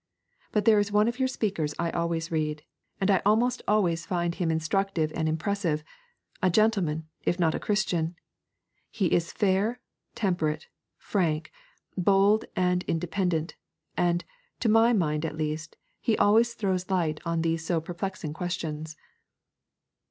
But 0.51 0.65
there 0.65 0.79
is 0.79 0.91
one 0.91 1.07
of 1.07 1.19
your 1.19 1.27
speakers 1.27 1.75
I 1.77 1.91
always 1.91 2.31
read, 2.31 2.63
and 2.99 3.11
I 3.11 3.21
almost 3.23 3.61
always 3.67 4.03
find 4.03 4.33
him 4.33 4.49
instructive 4.49 5.11
and 5.13 5.29
impressive, 5.29 5.83
a 6.41 6.49
gentleman, 6.49 7.07
if 7.23 7.39
not 7.39 7.53
a 7.53 7.59
Christian. 7.59 8.15
He 8.89 9.11
is 9.13 9.31
fair, 9.31 9.79
temperate, 10.15 10.65
frank, 10.97 11.51
bold, 11.95 12.45
and 12.55 12.81
independent; 12.85 13.55
and, 13.95 14.25
to 14.59 14.69
my 14.69 14.91
mind 14.91 15.23
at 15.23 15.37
least, 15.37 15.77
he 15.99 16.17
always 16.17 16.55
throws 16.55 16.89
light 16.89 17.19
on 17.23 17.43
these 17.43 17.63
so 17.63 17.79
perplexing 17.79 18.33
questions.' 18.33 18.97